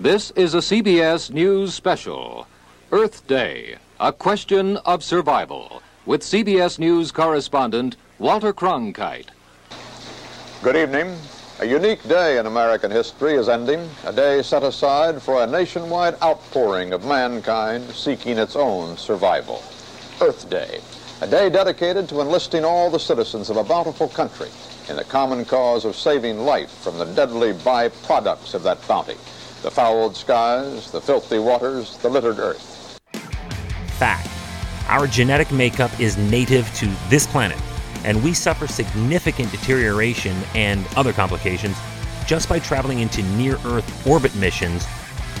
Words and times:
This 0.00 0.30
is 0.30 0.54
a 0.54 0.64
CBS 0.64 1.30
News 1.30 1.74
special 1.74 2.46
Earth 2.90 3.26
Day, 3.26 3.76
a 4.00 4.14
question 4.14 4.78
of 4.78 5.04
survival, 5.04 5.82
with 6.06 6.22
CBS 6.22 6.78
News 6.78 7.12
correspondent 7.12 7.98
Walter 8.18 8.54
Cronkite. 8.54 9.26
Good 10.62 10.76
evening. 10.76 11.14
A 11.58 11.66
unique 11.66 12.02
day 12.08 12.38
in 12.38 12.46
American 12.46 12.90
history 12.90 13.34
is 13.34 13.50
ending, 13.50 13.86
a 14.06 14.10
day 14.10 14.40
set 14.40 14.62
aside 14.62 15.20
for 15.20 15.42
a 15.42 15.46
nationwide 15.46 16.14
outpouring 16.22 16.94
of 16.94 17.04
mankind 17.04 17.84
seeking 17.90 18.38
its 18.38 18.56
own 18.56 18.96
survival. 18.96 19.62
Earth 20.22 20.48
Day, 20.48 20.80
a 21.20 21.26
day 21.26 21.50
dedicated 21.50 22.08
to 22.08 22.22
enlisting 22.22 22.64
all 22.64 22.88
the 22.88 22.98
citizens 22.98 23.50
of 23.50 23.58
a 23.58 23.64
bountiful 23.64 24.08
country 24.08 24.48
in 24.88 24.96
the 24.96 25.04
common 25.04 25.44
cause 25.44 25.84
of 25.84 25.94
saving 25.94 26.38
life 26.38 26.70
from 26.70 26.96
the 26.96 27.04
deadly 27.04 27.52
byproducts 27.52 28.54
of 28.54 28.62
that 28.62 28.80
bounty 28.88 29.18
the 29.62 29.70
fouled 29.70 30.16
skies, 30.16 30.90
the 30.90 31.00
filthy 31.00 31.38
waters, 31.38 31.96
the 31.98 32.08
littered 32.08 32.38
earth. 32.38 32.98
Fact 33.98 34.28
Our 34.88 35.06
genetic 35.06 35.52
makeup 35.52 35.90
is 36.00 36.16
native 36.16 36.72
to 36.76 36.86
this 37.08 37.26
planet, 37.26 37.58
and 38.04 38.22
we 38.24 38.32
suffer 38.32 38.66
significant 38.66 39.50
deterioration 39.50 40.36
and 40.54 40.86
other 40.96 41.12
complications 41.12 41.76
just 42.26 42.48
by 42.48 42.58
traveling 42.58 43.00
into 43.00 43.22
near 43.34 43.58
Earth 43.64 44.06
orbit 44.06 44.34
missions. 44.36 44.86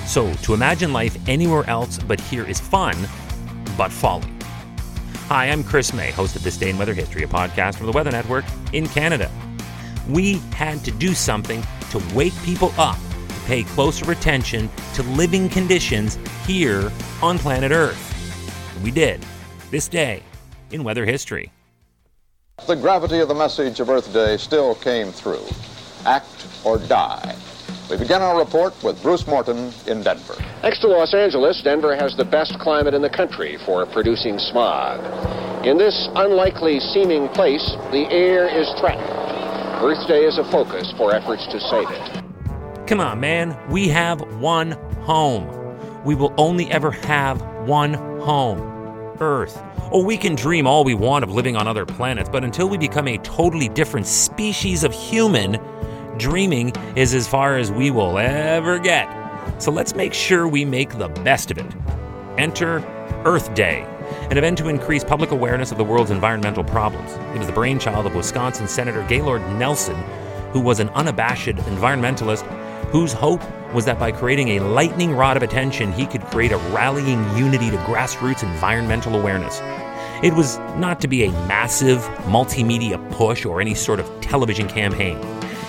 So, 0.06 0.32
to 0.34 0.54
imagine 0.54 0.92
life 0.92 1.16
anywhere 1.28 1.68
else 1.68 1.98
but 1.98 2.20
here 2.20 2.44
is 2.44 2.60
fun, 2.60 2.96
but 3.78 3.90
folly. 3.90 4.28
Hi, 5.28 5.46
I'm 5.46 5.62
Chris 5.62 5.94
May, 5.94 6.10
host 6.10 6.34
of 6.36 6.42
This 6.42 6.56
Day 6.56 6.70
in 6.70 6.78
Weather 6.78 6.94
History, 6.94 7.22
a 7.22 7.28
podcast 7.28 7.76
from 7.76 7.86
the 7.86 7.92
Weather 7.92 8.10
Network 8.10 8.44
in 8.72 8.86
Canada. 8.88 9.30
We 10.08 10.38
had 10.52 10.84
to 10.84 10.90
do 10.90 11.14
something 11.14 11.62
to 11.90 12.02
wake 12.14 12.34
people 12.42 12.74
up 12.76 12.98
pay 13.50 13.64
closer 13.64 14.12
attention 14.12 14.70
to 14.94 15.02
living 15.02 15.48
conditions 15.48 16.20
here 16.46 16.92
on 17.20 17.36
planet 17.36 17.72
Earth. 17.72 17.98
We 18.80 18.92
did. 18.92 19.26
This 19.72 19.88
day 19.88 20.22
in 20.70 20.84
weather 20.84 21.04
history. 21.04 21.50
The 22.68 22.76
gravity 22.76 23.18
of 23.18 23.26
the 23.26 23.34
message 23.34 23.80
of 23.80 23.90
Earth 23.90 24.12
Day 24.12 24.36
still 24.36 24.76
came 24.76 25.10
through. 25.10 25.44
Act 26.06 26.46
or 26.64 26.78
die. 26.78 27.34
We 27.90 27.96
begin 27.98 28.22
our 28.22 28.38
report 28.38 28.72
with 28.84 29.02
Bruce 29.02 29.26
Morton 29.26 29.72
in 29.88 30.04
Denver. 30.04 30.36
Next 30.62 30.78
to 30.82 30.86
Los 30.86 31.12
Angeles, 31.12 31.60
Denver 31.64 31.96
has 31.96 32.16
the 32.16 32.24
best 32.24 32.56
climate 32.60 32.94
in 32.94 33.02
the 33.02 33.10
country 33.10 33.58
for 33.66 33.84
producing 33.86 34.38
smog. 34.38 35.00
In 35.66 35.76
this 35.76 36.08
unlikely 36.14 36.78
seeming 36.78 37.26
place, 37.30 37.74
the 37.90 38.06
air 38.12 38.46
is 38.46 38.70
threatened. 38.78 39.10
Earth 39.82 40.06
Day 40.06 40.22
is 40.22 40.38
a 40.38 40.44
focus 40.52 40.94
for 40.96 41.12
efforts 41.12 41.48
to 41.48 41.58
save 41.58 41.90
it. 41.90 42.29
Come 42.90 42.98
on, 42.98 43.20
man. 43.20 43.56
We 43.70 43.86
have 43.90 44.20
one 44.40 44.72
home. 45.02 45.46
We 46.04 46.16
will 46.16 46.34
only 46.36 46.68
ever 46.72 46.90
have 46.90 47.40
one 47.68 47.94
home 47.94 48.58
Earth. 49.20 49.62
Oh, 49.92 50.02
we 50.02 50.16
can 50.16 50.34
dream 50.34 50.66
all 50.66 50.82
we 50.82 50.94
want 50.94 51.22
of 51.22 51.30
living 51.30 51.54
on 51.54 51.68
other 51.68 51.86
planets, 51.86 52.28
but 52.28 52.42
until 52.42 52.68
we 52.68 52.76
become 52.76 53.06
a 53.06 53.16
totally 53.18 53.68
different 53.68 54.08
species 54.08 54.82
of 54.82 54.92
human, 54.92 55.60
dreaming 56.18 56.72
is 56.96 57.14
as 57.14 57.28
far 57.28 57.58
as 57.58 57.70
we 57.70 57.92
will 57.92 58.18
ever 58.18 58.80
get. 58.80 59.08
So 59.62 59.70
let's 59.70 59.94
make 59.94 60.12
sure 60.12 60.48
we 60.48 60.64
make 60.64 60.98
the 60.98 61.10
best 61.10 61.52
of 61.52 61.58
it. 61.58 61.72
Enter 62.38 62.80
Earth 63.24 63.54
Day, 63.54 63.82
an 64.32 64.36
event 64.36 64.58
to 64.58 64.68
increase 64.68 65.04
public 65.04 65.30
awareness 65.30 65.70
of 65.70 65.78
the 65.78 65.84
world's 65.84 66.10
environmental 66.10 66.64
problems. 66.64 67.12
It 67.36 67.38
was 67.38 67.46
the 67.46 67.52
brainchild 67.52 68.06
of 68.06 68.16
Wisconsin 68.16 68.66
Senator 68.66 69.06
Gaylord 69.06 69.42
Nelson, 69.60 69.94
who 70.52 70.60
was 70.60 70.80
an 70.80 70.88
unabashed 70.88 71.54
environmentalist 71.54 72.44
whose 72.90 73.12
hope 73.12 73.40
was 73.72 73.84
that 73.84 73.98
by 73.98 74.10
creating 74.10 74.48
a 74.48 74.60
lightning 74.60 75.12
rod 75.12 75.36
of 75.36 75.42
attention, 75.42 75.92
he 75.92 76.06
could 76.06 76.22
create 76.22 76.50
a 76.50 76.56
rallying 76.72 77.22
unity 77.36 77.70
to 77.70 77.76
grassroots 77.78 78.42
environmental 78.42 79.14
awareness. 79.14 79.60
It 80.22 80.34
was 80.34 80.58
not 80.76 81.00
to 81.00 81.08
be 81.08 81.24
a 81.24 81.30
massive 81.46 82.00
multimedia 82.26 82.98
push 83.12 83.46
or 83.46 83.60
any 83.60 83.74
sort 83.74 84.00
of 84.00 84.20
television 84.20 84.68
campaign. 84.68 85.18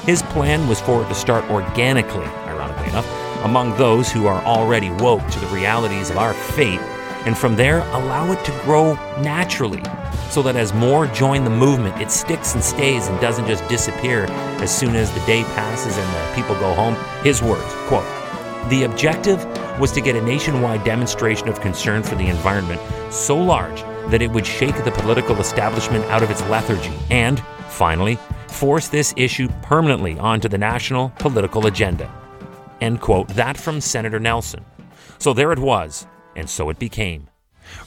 His 0.06 0.24
plan 0.24 0.68
was 0.68 0.82
for 0.82 1.04
it 1.04 1.08
to 1.10 1.16
start 1.16 1.48
organically, 1.52 2.26
ironically 2.26 2.90
enough, 2.90 3.08
among 3.46 3.78
those 3.78 4.12
who 4.12 4.26
are 4.26 4.44
already 4.44 4.90
woke 4.90 5.26
to 5.30 5.40
the 5.40 5.48
realities 5.48 6.10
of 6.10 6.18
our 6.18 6.34
fate, 6.34 6.82
and 7.26 7.38
from 7.38 7.56
there 7.56 7.80
allow 7.80 8.32
it 8.32 8.44
to 8.46 8.52
grow 8.64 8.94
naturally, 9.22 9.84
so 10.30 10.42
that 10.42 10.56
as 10.56 10.74
more 10.74 11.08
join 11.08 11.44
the 11.44 11.50
movement, 11.50 12.02
it 12.02 12.10
sticks 12.10 12.54
and 12.54 12.64
stays 12.64 13.08
and 13.08 13.20
doesn't 13.20 13.48
just 13.48 13.68
disappear 13.68 14.26
as 14.62 14.76
soon 14.76 14.96
as 14.96 15.12
the 15.12 15.20
day 15.26 15.44
passes 15.56 15.98
and 15.98 16.08
the 16.14 16.36
people 16.36 16.56
go 16.56 16.74
home. 16.74 16.96
His 17.24 17.42
words, 17.42 17.64
quote, 17.88 18.06
the 18.70 18.84
objective 18.84 19.44
was 19.80 19.92
to 19.92 20.02
get 20.02 20.16
a 20.16 20.22
nationwide 20.22 20.84
demonstration 20.84 21.48
of 21.50 21.60
concern 21.62 22.04
for 22.04 22.16
the 22.16 22.28
environment 22.28 22.80
so 23.12 23.36
large 23.36 23.82
that 24.12 24.22
it 24.22 24.32
would 24.32 24.46
shake 24.46 24.76
the 24.84 24.92
political 24.92 25.40
establishment 25.40 26.06
out 26.06 26.24
of 26.24 26.30
its 26.30 26.42
lethargy 26.44 26.94
and, 27.10 27.40
finally, 27.70 28.18
force 28.48 28.88
this 28.88 29.14
issue 29.18 29.48
permanently 29.62 30.18
onto 30.20 30.48
the 30.48 30.58
national 30.58 31.10
political 31.18 31.68
agenda. 31.68 32.12
End 32.82 33.02
quote. 33.02 33.28
That 33.30 33.58
from 33.58 33.82
Senator 33.82 34.20
Nelson. 34.20 34.64
So 35.18 35.34
there 35.34 35.52
it 35.52 35.60
was, 35.60 36.08
and 36.36 36.50
so 36.50 36.70
it 36.70 36.80
became. 36.80 37.28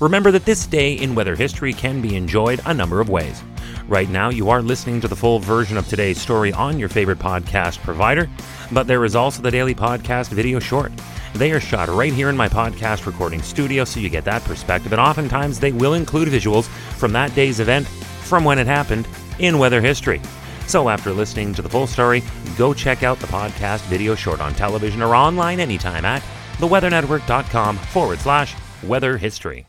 Remember 0.00 0.30
that 0.30 0.44
this 0.44 0.66
day 0.66 0.94
in 0.94 1.14
weather 1.14 1.36
history 1.36 1.72
can 1.72 2.00
be 2.00 2.16
enjoyed 2.16 2.60
a 2.66 2.74
number 2.74 3.00
of 3.00 3.08
ways. 3.08 3.42
Right 3.86 4.08
now, 4.08 4.30
you 4.30 4.50
are 4.50 4.62
listening 4.62 5.00
to 5.02 5.08
the 5.08 5.16
full 5.16 5.38
version 5.38 5.76
of 5.76 5.86
today's 5.88 6.20
story 6.20 6.52
on 6.52 6.78
your 6.78 6.88
favorite 6.88 7.18
podcast 7.18 7.78
provider, 7.78 8.30
but 8.72 8.86
there 8.86 9.04
is 9.04 9.14
also 9.14 9.42
the 9.42 9.50
daily 9.50 9.74
podcast 9.74 10.30
video 10.30 10.58
short. 10.58 10.92
They 11.34 11.52
are 11.52 11.60
shot 11.60 11.88
right 11.88 12.12
here 12.12 12.28
in 12.28 12.36
my 12.36 12.48
podcast 12.48 13.06
recording 13.06 13.42
studio, 13.42 13.84
so 13.84 14.00
you 14.00 14.08
get 14.08 14.24
that 14.24 14.44
perspective, 14.44 14.92
and 14.92 15.00
oftentimes 15.00 15.58
they 15.58 15.72
will 15.72 15.94
include 15.94 16.28
visuals 16.28 16.66
from 16.96 17.12
that 17.12 17.34
day's 17.34 17.60
event 17.60 17.86
from 18.22 18.44
when 18.44 18.58
it 18.58 18.66
happened 18.66 19.06
in 19.38 19.58
weather 19.58 19.80
history. 19.80 20.20
So, 20.66 20.88
after 20.88 21.12
listening 21.12 21.52
to 21.54 21.62
the 21.62 21.68
full 21.68 21.86
story, 21.86 22.22
go 22.56 22.72
check 22.72 23.02
out 23.02 23.18
the 23.18 23.26
podcast 23.26 23.82
video 23.82 24.14
short 24.14 24.40
on 24.40 24.54
television 24.54 25.02
or 25.02 25.14
online 25.14 25.60
anytime 25.60 26.04
at 26.06 26.22
theweathernetwork.com 26.56 27.76
forward 27.76 28.18
slash 28.18 28.54
weather 28.82 29.16
history. 29.16 29.66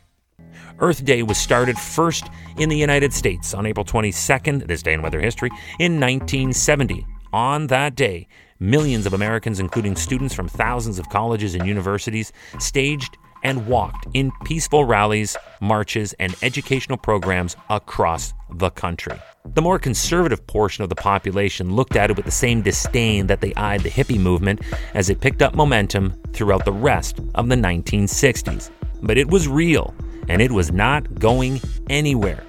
Earth 0.79 1.05
Day 1.05 1.23
was 1.23 1.37
started 1.37 1.77
first 1.77 2.25
in 2.57 2.69
the 2.69 2.77
United 2.77 3.13
States 3.13 3.53
on 3.53 3.65
April 3.65 3.85
22nd, 3.85 4.67
this 4.67 4.83
day 4.83 4.93
in 4.93 5.01
weather 5.01 5.21
history, 5.21 5.49
in 5.79 5.99
1970. 5.99 7.05
On 7.31 7.67
that 7.67 7.95
day, 7.95 8.27
millions 8.59 9.05
of 9.05 9.13
Americans, 9.13 9.59
including 9.59 9.95
students 9.95 10.33
from 10.33 10.47
thousands 10.47 10.99
of 10.99 11.09
colleges 11.09 11.55
and 11.55 11.65
universities, 11.65 12.31
staged 12.59 13.17
and 13.45 13.67
walked 13.67 14.07
in 14.15 14.31
peaceful 14.43 14.85
rallies, 14.85 15.37
marches, 15.61 16.13
and 16.13 16.35
educational 16.41 16.97
programs 16.97 17.55
across 17.69 18.33
the 18.55 18.71
country. 18.71 19.15
The 19.45 19.61
more 19.61 19.77
conservative 19.77 20.45
portion 20.47 20.83
of 20.83 20.89
the 20.89 20.95
population 20.95 21.75
looked 21.75 21.95
at 21.95 22.09
it 22.09 22.17
with 22.17 22.25
the 22.25 22.31
same 22.31 22.63
disdain 22.63 23.27
that 23.27 23.41
they 23.41 23.53
eyed 23.53 23.81
the 23.81 23.91
hippie 23.91 24.19
movement 24.19 24.61
as 24.95 25.11
it 25.11 25.21
picked 25.21 25.43
up 25.43 25.53
momentum 25.53 26.19
throughout 26.33 26.65
the 26.65 26.73
rest 26.73 27.19
of 27.35 27.47
the 27.47 27.55
1960s. 27.55 28.71
But 29.03 29.19
it 29.19 29.29
was 29.29 29.47
real, 29.47 29.93
and 30.27 30.41
it 30.41 30.51
was 30.51 30.71
not 30.71 31.19
going 31.19 31.61
anywhere. 31.87 32.43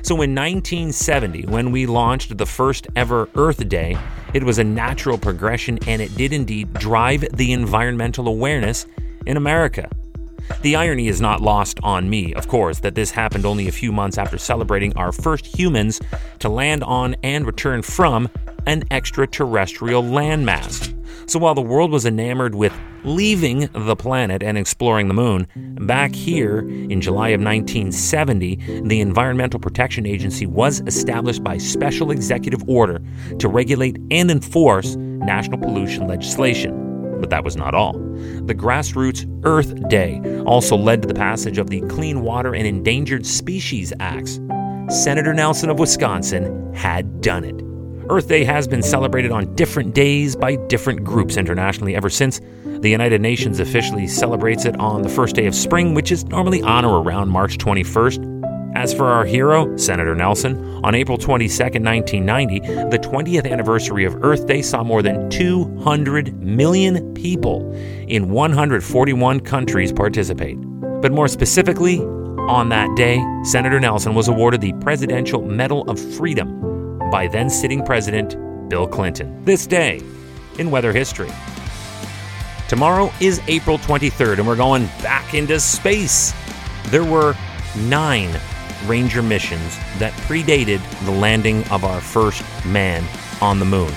So 0.00 0.14
in 0.22 0.34
1970, 0.34 1.42
when 1.42 1.72
we 1.72 1.84
launched 1.84 2.38
the 2.38 2.46
first 2.46 2.86
ever 2.96 3.28
Earth 3.34 3.68
Day, 3.68 3.98
it 4.32 4.42
was 4.42 4.58
a 4.58 4.64
natural 4.64 5.18
progression 5.18 5.78
and 5.86 6.00
it 6.00 6.16
did 6.16 6.32
indeed 6.32 6.72
drive 6.72 7.26
the 7.36 7.52
environmental 7.52 8.28
awareness 8.28 8.86
in 9.26 9.36
America. 9.36 9.90
The 10.62 10.76
irony 10.76 11.08
is 11.08 11.20
not 11.20 11.40
lost 11.40 11.78
on 11.82 12.10
me, 12.10 12.34
of 12.34 12.48
course, 12.48 12.80
that 12.80 12.94
this 12.94 13.10
happened 13.10 13.46
only 13.46 13.68
a 13.68 13.72
few 13.72 13.92
months 13.92 14.18
after 14.18 14.38
celebrating 14.38 14.96
our 14.96 15.12
first 15.12 15.46
humans 15.46 16.00
to 16.40 16.48
land 16.48 16.82
on 16.84 17.16
and 17.22 17.46
return 17.46 17.82
from 17.82 18.28
an 18.66 18.84
extraterrestrial 18.90 20.02
landmass. 20.02 20.94
So 21.30 21.38
while 21.38 21.54
the 21.54 21.60
world 21.60 21.90
was 21.90 22.06
enamored 22.06 22.54
with 22.54 22.72
leaving 23.04 23.68
the 23.72 23.96
planet 23.96 24.42
and 24.42 24.58
exploring 24.58 25.08
the 25.08 25.14
moon, 25.14 25.46
back 25.56 26.14
here 26.14 26.60
in 26.60 27.00
July 27.00 27.28
of 27.28 27.40
1970, 27.40 28.82
the 28.84 29.00
Environmental 29.00 29.60
Protection 29.60 30.06
Agency 30.06 30.46
was 30.46 30.80
established 30.86 31.44
by 31.44 31.58
special 31.58 32.10
executive 32.10 32.66
order 32.68 33.00
to 33.38 33.48
regulate 33.48 33.98
and 34.10 34.30
enforce 34.30 34.96
national 34.96 35.58
pollution 35.58 36.06
legislation. 36.06 36.87
But 37.20 37.30
that 37.30 37.44
was 37.44 37.56
not 37.56 37.74
all. 37.74 37.92
The 37.92 38.54
Grassroots 38.54 39.28
Earth 39.44 39.88
Day 39.88 40.20
also 40.46 40.76
led 40.76 41.02
to 41.02 41.08
the 41.08 41.14
passage 41.14 41.58
of 41.58 41.70
the 41.70 41.80
Clean 41.82 42.22
Water 42.22 42.54
and 42.54 42.66
Endangered 42.66 43.26
Species 43.26 43.92
Acts. 44.00 44.40
Senator 44.88 45.34
Nelson 45.34 45.70
of 45.70 45.78
Wisconsin 45.78 46.72
had 46.74 47.20
done 47.20 47.44
it. 47.44 47.62
Earth 48.10 48.28
Day 48.28 48.42
has 48.44 48.66
been 48.66 48.82
celebrated 48.82 49.30
on 49.30 49.54
different 49.54 49.94
days 49.94 50.34
by 50.34 50.56
different 50.68 51.04
groups 51.04 51.36
internationally 51.36 51.94
ever 51.94 52.08
since. 52.08 52.40
The 52.64 52.88
United 52.88 53.20
Nations 53.20 53.60
officially 53.60 54.06
celebrates 54.06 54.64
it 54.64 54.78
on 54.80 55.02
the 55.02 55.08
first 55.08 55.34
day 55.34 55.46
of 55.46 55.54
spring, 55.54 55.94
which 55.94 56.10
is 56.10 56.24
normally 56.24 56.62
on 56.62 56.84
or 56.84 57.02
around 57.02 57.28
March 57.28 57.58
21st. 57.58 58.37
As 58.74 58.92
for 58.92 59.06
our 59.06 59.24
hero, 59.24 59.76
Senator 59.76 60.14
Nelson, 60.14 60.80
on 60.84 60.94
April 60.94 61.16
22, 61.16 61.48
1990, 61.48 62.60
the 62.90 62.98
20th 62.98 63.50
anniversary 63.50 64.04
of 64.04 64.22
Earth 64.22 64.46
Day 64.46 64.62
saw 64.62 64.84
more 64.84 65.02
than 65.02 65.30
200 65.30 66.40
million 66.40 67.14
people 67.14 67.72
in 68.08 68.30
141 68.30 69.40
countries 69.40 69.92
participate. 69.92 70.58
But 71.00 71.12
more 71.12 71.28
specifically, 71.28 72.00
on 72.00 72.68
that 72.68 72.94
day, 72.94 73.24
Senator 73.42 73.80
Nelson 73.80 74.14
was 74.14 74.28
awarded 74.28 74.60
the 74.60 74.74
Presidential 74.74 75.42
Medal 75.42 75.88
of 75.90 75.98
Freedom 76.16 76.98
by 77.10 77.26
then 77.26 77.48
sitting 77.48 77.84
President 77.84 78.36
Bill 78.68 78.86
Clinton. 78.86 79.44
This 79.44 79.66
day 79.66 80.02
in 80.58 80.70
weather 80.70 80.92
history. 80.92 81.30
Tomorrow 82.68 83.10
is 83.20 83.40
April 83.48 83.78
23rd, 83.78 84.38
and 84.38 84.46
we're 84.46 84.56
going 84.56 84.86
back 85.02 85.32
into 85.32 85.58
space. 85.58 86.34
There 86.88 87.04
were 87.04 87.34
nine 87.76 88.38
Ranger 88.86 89.22
missions 89.22 89.76
that 89.98 90.12
predated 90.26 90.80
the 91.04 91.10
landing 91.10 91.66
of 91.68 91.84
our 91.84 92.00
first 92.00 92.42
man 92.64 93.04
on 93.40 93.58
the 93.58 93.64
moon. 93.64 93.92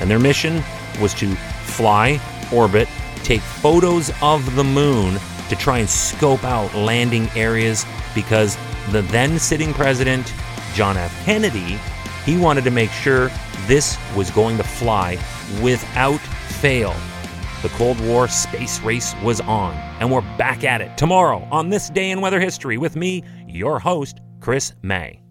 And 0.00 0.10
their 0.10 0.18
mission 0.18 0.62
was 1.00 1.14
to 1.14 1.34
fly, 1.64 2.20
orbit, 2.52 2.88
take 3.22 3.40
photos 3.40 4.10
of 4.22 4.54
the 4.54 4.64
moon 4.64 5.18
to 5.48 5.56
try 5.56 5.78
and 5.78 5.88
scope 5.88 6.44
out 6.44 6.74
landing 6.74 7.28
areas 7.34 7.84
because 8.14 8.56
the 8.90 9.02
then 9.02 9.38
sitting 9.38 9.72
president, 9.74 10.32
John 10.74 10.96
F. 10.96 11.24
Kennedy, 11.24 11.78
he 12.24 12.36
wanted 12.36 12.64
to 12.64 12.70
make 12.70 12.90
sure 12.90 13.30
this 13.66 13.98
was 14.14 14.30
going 14.30 14.56
to 14.56 14.62
fly 14.62 15.18
without 15.62 16.20
fail. 16.60 16.94
The 17.62 17.68
Cold 17.70 17.98
War 18.00 18.28
space 18.28 18.80
race 18.80 19.14
was 19.22 19.40
on, 19.40 19.74
and 20.00 20.10
we're 20.10 20.20
back 20.36 20.62
at 20.62 20.80
it 20.80 20.96
tomorrow 20.96 21.46
on 21.50 21.70
this 21.70 21.88
day 21.90 22.10
in 22.10 22.20
weather 22.20 22.40
history 22.40 22.78
with 22.78 22.96
me, 22.96 23.24
your 23.48 23.78
host, 23.78 24.20
Chris 24.40 24.72
May. 24.82 25.25